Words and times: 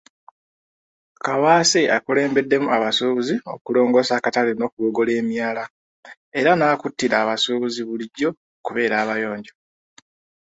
Kaawaase 1.25 1.81
akulembeddemu 1.97 2.67
abasuubuzi 2.75 3.35
okulongoosa 3.53 4.13
akatale 4.15 4.51
n'okugogola 4.55 5.11
emyala, 5.21 5.63
era 6.39 6.51
n'akuutira 6.55 7.15
abasuubuzi 7.23 7.81
bulijjo 7.87 8.29
okubeera 8.59 8.95
abayonjo. 9.03 9.53